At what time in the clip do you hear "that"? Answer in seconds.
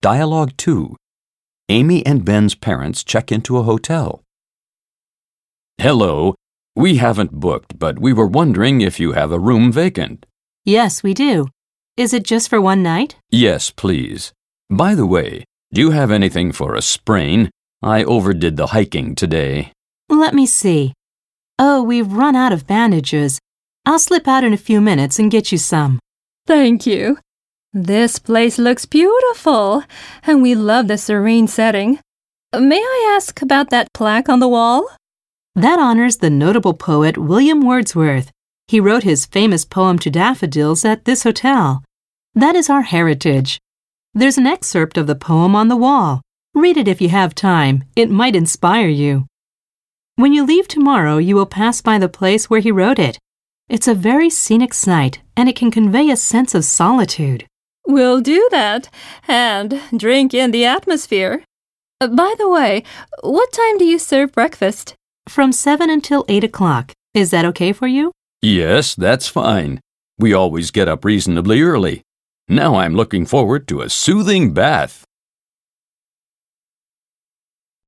33.68-33.92, 35.54-35.78, 42.34-42.56, 58.50-58.90, 67.30-67.46